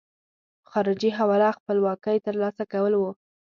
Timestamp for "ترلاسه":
2.27-2.63